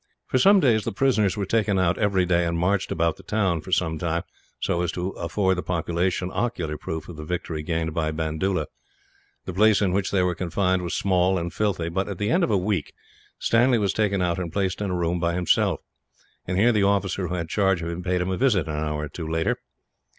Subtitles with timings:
[0.25, 3.61] For some days the prisoners were taken out, every day, and marched about the town
[3.61, 4.23] for some time,
[4.59, 8.65] so as to afford the population ocular proof of the victory gained by Bandoola.
[9.45, 12.43] The place in which they were confined was small and filthy but, at the end
[12.43, 12.93] of a week,
[13.37, 15.81] Stanley was taken out and placed in a room by himself;
[16.47, 18.77] and here the officer who had had charge of him paid him a visit, an
[18.77, 19.57] hour or two later.